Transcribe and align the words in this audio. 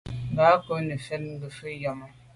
Ngab 0.31 0.59
kô 0.65 0.75
nefèt 0.87 1.21
ngefet 1.31 1.75
yàme. 1.83 2.07